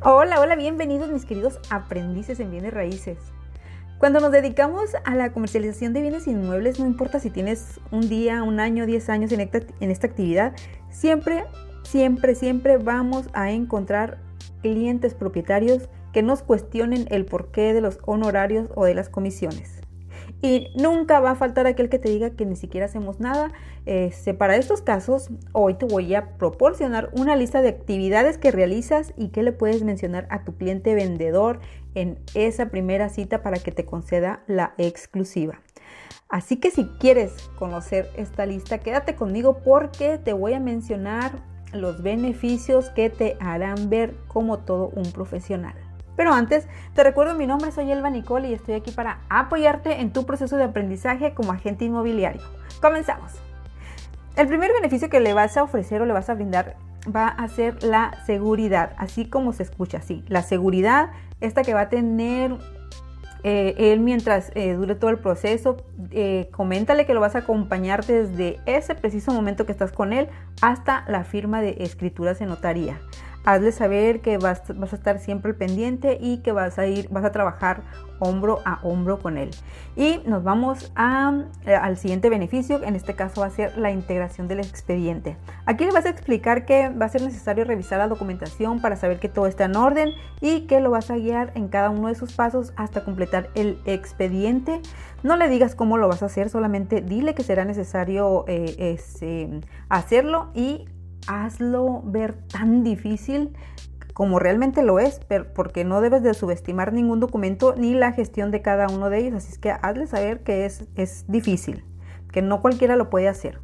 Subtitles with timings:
[0.00, 3.18] Hola, hola, bienvenidos mis queridos aprendices en bienes raíces.
[3.98, 8.44] Cuando nos dedicamos a la comercialización de bienes inmuebles, no importa si tienes un día,
[8.44, 10.54] un año, 10 años en esta, en esta actividad,
[10.88, 11.46] siempre,
[11.82, 14.18] siempre, siempre vamos a encontrar
[14.62, 19.80] clientes propietarios que nos cuestionen el porqué de los honorarios o de las comisiones.
[20.42, 23.50] Y nunca va a faltar aquel que te diga que ni siquiera hacemos nada.
[23.88, 29.14] Este, para estos casos, hoy te voy a proporcionar una lista de actividades que realizas
[29.16, 31.60] y que le puedes mencionar a tu cliente vendedor
[31.94, 35.62] en esa primera cita para que te conceda la exclusiva.
[36.28, 41.42] Así que si quieres conocer esta lista, quédate conmigo porque te voy a mencionar
[41.72, 45.76] los beneficios que te harán ver como todo un profesional.
[46.14, 50.12] Pero antes, te recuerdo mi nombre, soy Elba Nicole y estoy aquí para apoyarte en
[50.12, 52.42] tu proceso de aprendizaje como agente inmobiliario.
[52.82, 53.47] Comenzamos.
[54.38, 56.76] El primer beneficio que le vas a ofrecer o le vas a brindar
[57.12, 60.22] va a ser la seguridad, así como se escucha así.
[60.28, 62.56] La seguridad, esta que va a tener
[63.42, 65.78] eh, él mientras eh, dure todo el proceso,
[66.12, 70.28] eh, coméntale que lo vas a acompañar desde ese preciso momento que estás con él
[70.62, 73.00] hasta la firma de escrituras en notaría
[73.44, 77.32] hazle saber que vas, a estar siempre pendiente y que vas a ir, vas a
[77.32, 77.82] trabajar
[78.20, 79.50] hombro a hombro con él.
[79.96, 84.48] Y nos vamos eh, al siguiente beneficio, en este caso va a ser la integración
[84.48, 85.36] del expediente.
[85.66, 89.18] Aquí le vas a explicar que va a ser necesario revisar la documentación para saber
[89.18, 92.14] que todo está en orden y que lo vas a guiar en cada uno de
[92.14, 94.80] sus pasos hasta completar el expediente.
[95.22, 98.98] No le digas cómo lo vas a hacer, solamente dile que será necesario eh,
[99.88, 100.86] hacerlo y
[101.28, 103.52] hazlo ver tan difícil
[104.14, 105.20] como realmente lo es,
[105.54, 109.34] porque no debes de subestimar ningún documento ni la gestión de cada uno de ellos,
[109.36, 111.84] así es que hazle saber que es, es difícil,
[112.32, 113.60] que no cualquiera lo puede hacer.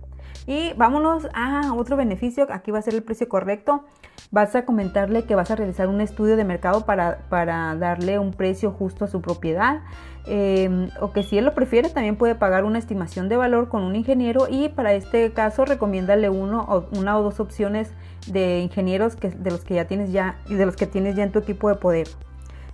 [0.47, 3.85] Y vámonos a otro beneficio, aquí va a ser el precio correcto.
[4.31, 8.33] Vas a comentarle que vas a realizar un estudio de mercado para, para darle un
[8.33, 9.83] precio justo a su propiedad.
[10.27, 13.83] Em, o que si él lo prefiere también puede pagar una estimación de valor con
[13.83, 17.93] un ingeniero y para este caso recomiéndale uno o una o dos opciones
[18.27, 21.25] de ingenieros que, de los que ya tienes ya y de los que tienes ya
[21.25, 22.09] en tu equipo de poder.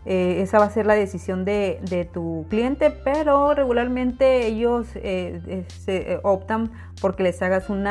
[0.07, 6.21] Eh, esa va a ser la decisión de, tu cliente, pero regularmente ellos eh, eh,
[6.23, 6.71] optan
[7.03, 7.87] porque les hagas un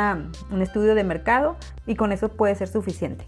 [0.62, 1.56] estudio de mercado
[1.86, 3.26] y con eso puede ser suficiente.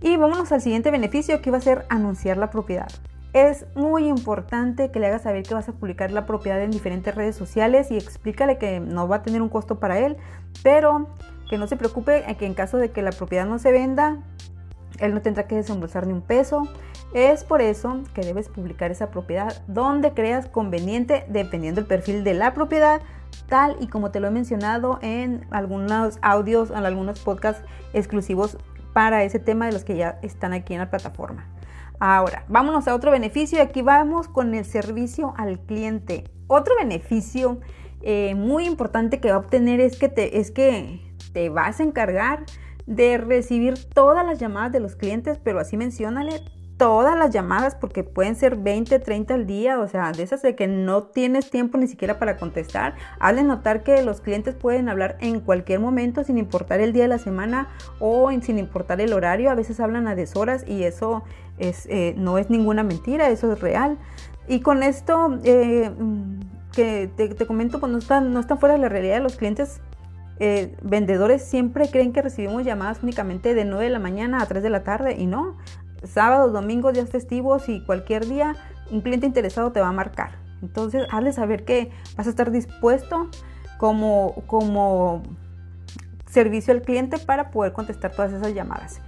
[0.00, 2.88] Y vámonos al siguiente beneficio que va a ser anunciar la propiedad.
[3.32, 7.14] Es muy importante que le hagas saber que vas a publicar la propiedad en diferentes
[7.14, 10.16] redes sociales y explícale que no va a tener un costo para él,
[10.62, 11.08] pero
[11.48, 14.18] que no se preocupe que en caso de que la propiedad no se venda,
[14.98, 16.68] él no tendrá que desembolsar ni un peso.
[17.14, 22.34] Es por eso que debes publicar esa propiedad donde creas conveniente dependiendo del perfil de
[22.34, 23.00] la propiedad,
[23.48, 28.58] tal y como te lo he mencionado en algunos audios, en algunos podcasts exclusivos
[28.96, 31.46] para ese tema de los que ya están aquí en la plataforma.
[31.98, 36.24] Ahora, vámonos a otro beneficio y aquí vamos con el servicio al cliente.
[36.46, 37.60] Otro beneficio
[38.00, 41.82] eh, muy importante que va a obtener es que te, es que te vas a
[41.82, 42.44] encargar
[42.86, 46.40] de recibir todas las llamadas de los clientes, pero así mencionale
[46.76, 50.54] todas las llamadas porque pueden ser 20, 30 al día, o sea, de esas de
[50.54, 52.94] que no tienes tiempo ni siquiera para contestar.
[53.18, 57.08] Hazle notar que los clientes pueden hablar en cualquier momento sin importar el día de
[57.08, 59.50] la semana o sin importar el horario.
[59.50, 61.22] A veces hablan a deshoras y eso
[61.58, 63.98] es, eh, no es ninguna mentira, eso es real.
[64.48, 65.90] Y con esto eh,
[66.72, 69.80] que te, comento, pues no están, no están fuera de la realidad, los clientes
[70.38, 74.62] eh, vendedores siempre creen que recibimos llamadas únicamente de 9 de la mañana a 3
[74.62, 75.56] de la tarde y no.
[76.06, 78.54] Sábados, domingos, días festivos y cualquier día
[78.90, 80.30] un cliente interesado te va a marcar.
[80.62, 83.28] Entonces, hazle saber que vas a estar dispuesto
[83.78, 85.22] como, como
[86.26, 89.00] servicio al cliente para poder contestar todas esas llamadas.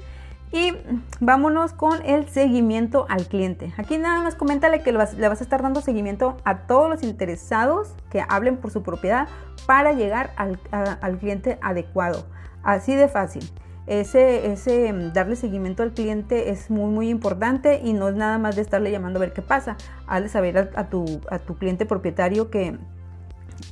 [0.51, 0.73] Y
[1.21, 3.75] vámonos con el seguimiento al cliente.
[3.77, 7.95] Aquí nada más coméntale que le vas, a estar dando seguimiento a todos los interesados
[8.11, 9.29] que hablen por su propiedad
[9.67, 12.25] para llegar al, cliente adecuado.
[12.63, 13.43] Así de fácil.
[13.88, 18.37] Ese, ese, mm, darle seguimiento al cliente es muy muy importante y no es nada
[18.37, 19.79] más de estarle llamando a ver qué pasa.
[20.06, 22.76] Hazle saber a tu, a tu cliente propietario que,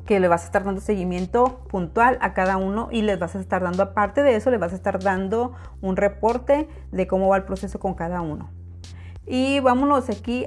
[0.07, 3.41] que le vas a estar dando seguimiento puntual a cada uno y les vas a
[3.41, 5.53] estar dando, aparte de eso, le vas a estar dando
[5.83, 8.51] un reporte de cómo va el proceso con cada uno.
[9.29, 10.47] Y vámonos aquí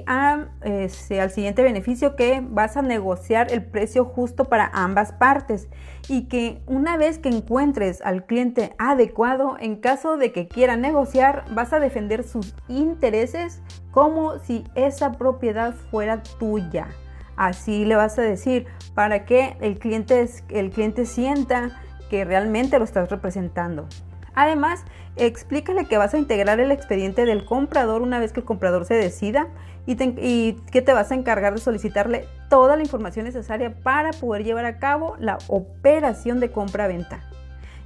[0.62, 5.68] este, al siguiente beneficio que vas a negociar el precio justo para ambas partes
[6.08, 11.44] y que una vez que encuentres al cliente adecuado, en caso de que quiera negociar,
[11.54, 13.60] vas a defender sus intereses
[13.90, 16.88] como si esa propiedad fuera tuya.
[17.36, 22.84] Así le vas a decir para que el cliente, el cliente sienta que realmente lo
[22.84, 23.86] estás representando.
[24.34, 24.84] Además,
[25.16, 28.94] explícale que vas a integrar el expediente del comprador una vez que el comprador se
[28.94, 29.48] decida
[29.86, 34.64] y, que te vas a encargar de solicitarle toda la información necesaria para poder llevar
[34.64, 37.24] a cabo la operación de compra-venta.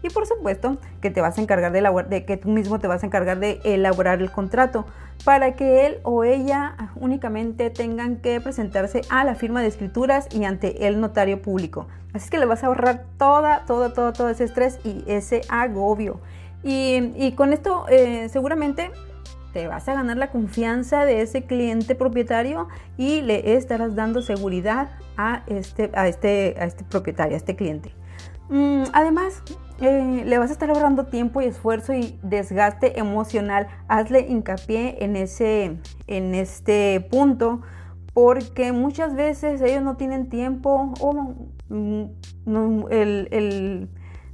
[0.04, 1.80] Y por supuesto que te vas a encargar de,
[2.10, 4.84] de que tú mismo te vas a encargar de elaborar el contrato
[5.24, 10.44] para que él o ella únicamente tengan que presentarse a la firma de escrituras y
[10.44, 11.86] ante el notario público.
[12.12, 16.20] Así que le vas a ahorrar toda, todo, todo, todo ese estrés y ese agobio.
[16.62, 18.90] Y, con esto eh, seguramente
[19.54, 22.68] te vas a ganar la confianza de ese cliente propietario
[22.98, 27.94] y le estarás dando seguridad a este, a este, a este propietario, a este cliente.
[28.50, 29.42] Mm, además,
[29.80, 33.68] eh, le vas a estar ahorrando tiempo y esfuerzo y desgaste emocional.
[33.88, 37.62] Hazle hincapié en, ese, en este punto
[38.12, 41.34] porque muchas veces ellos no tienen tiempo o
[41.68, 42.04] mm,
[42.46, 42.86] no,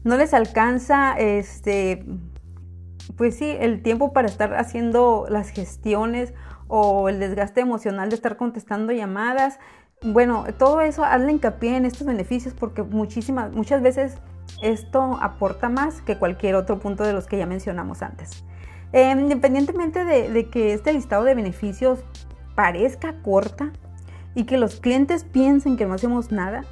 [0.05, 2.05] no les alcanza este,
[3.17, 6.35] pues sí, el tiempo para estar haciendo las gestiones
[6.69, 9.59] o el desgaste emocional de estar contestando llamadas.
[10.03, 14.19] Bueno, todo eso hazle hincapié en estos beneficios porque muchísimas, muchas veces
[14.63, 18.45] esto aporta más que cualquier otro punto de los que ya mencionamos antes.
[18.93, 22.01] Eh, independientemente de, que este listado de beneficios
[22.55, 23.71] parezca corta
[24.35, 26.65] y que los clientes piensen que no hacemos nada,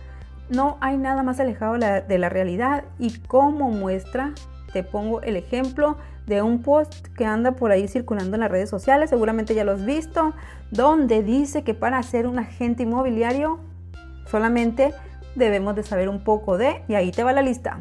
[0.51, 4.33] no hay nada más alejado de la realidad y como muestra
[4.73, 5.97] te pongo el ejemplo
[6.27, 9.73] de un post que anda por ahí circulando en las redes sociales, seguramente ya lo
[9.73, 10.35] has visto,
[10.71, 13.61] donde dice que para ser un agente inmobiliario
[14.27, 14.93] solamente
[15.35, 17.79] debemos de saber un poco de, y ahí te va la lista,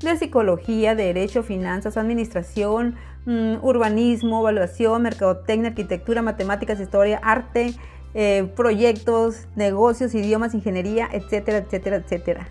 [0.00, 2.96] de psicología, derecho, finanzas, administración,
[3.26, 7.74] mm, urbanismo, evaluación, mercadotecnia, arquitectura, matemáticas, historia, arte,
[8.14, 12.48] eh, proyectos, negocios, idiomas, ingeniería, etcétera, etcétera, etcétera.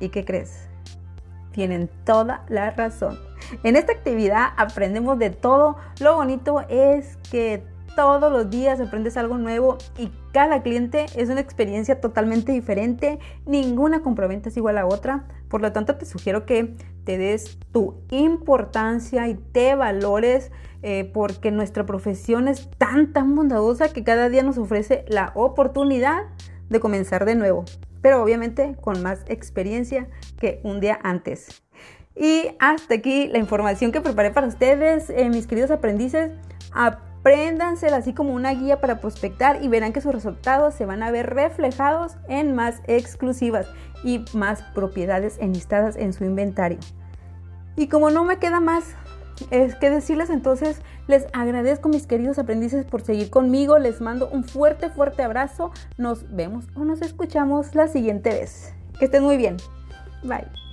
[0.00, 0.68] ¿Y qué crees?
[1.52, 3.18] Tienen toda la razón.
[3.62, 5.76] En esta actividad aprendemos de todo.
[6.00, 7.62] Lo bonito es que
[7.98, 13.18] todos los días aprendes algo nuevo y cada cliente es una experiencia totalmente diferente.
[13.44, 15.24] Ninguna compraventa es igual a otra.
[15.48, 20.52] Por lo tanto, te sugiero que te des tu importancia y te valores
[20.82, 26.22] eh, porque nuestra profesión es tan, tan bondadosa que cada día nos ofrece la oportunidad
[26.70, 27.64] de comenzar de nuevo.
[28.00, 30.06] Pero obviamente con más experiencia
[30.38, 31.64] que un día antes.
[32.14, 36.30] Y hasta aquí la información que preparé para ustedes, eh, mis queridos aprendices.
[37.20, 41.10] Apréndansela así como una guía para prospectar y verán que sus resultados se van a
[41.10, 43.66] ver reflejados en más exclusivas
[44.04, 46.78] y más propiedades enlistadas en su inventario.
[47.76, 48.94] Y como no me queda más
[49.50, 54.44] es que decirles entonces, les agradezco mis queridos aprendices por seguir conmigo, les mando un
[54.44, 58.74] fuerte, fuerte abrazo, nos vemos o nos escuchamos la siguiente vez.
[58.98, 59.56] Que estén muy bien.
[60.24, 60.67] Bye.